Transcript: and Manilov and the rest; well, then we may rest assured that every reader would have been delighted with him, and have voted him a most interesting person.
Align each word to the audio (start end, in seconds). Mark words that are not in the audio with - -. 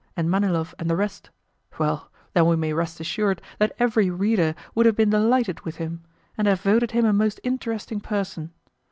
and 0.17 0.31
Manilov 0.31 0.73
and 0.79 0.89
the 0.89 0.95
rest; 0.95 1.29
well, 1.77 2.09
then 2.33 2.47
we 2.47 2.55
may 2.55 2.73
rest 2.73 2.99
assured 2.99 3.39
that 3.59 3.75
every 3.77 4.09
reader 4.09 4.55
would 4.73 4.87
have 4.87 4.95
been 4.95 5.11
delighted 5.11 5.59
with 5.61 5.75
him, 5.75 6.01
and 6.35 6.47
have 6.47 6.61
voted 6.61 6.89
him 6.89 7.05
a 7.05 7.13
most 7.13 7.39
interesting 7.43 7.99
person. 7.99 8.51